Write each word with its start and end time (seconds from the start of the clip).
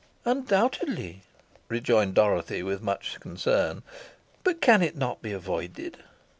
"Undoubtedly," 0.25 1.21
rejoined 1.69 2.15
Dorothy, 2.15 2.63
with 2.63 2.81
much 2.81 3.19
concern. 3.19 3.83
"But 4.43 4.59
can 4.59 4.81
it 4.81 4.95
not 4.97 5.21
be 5.21 5.31
avoided?" 5.31 5.97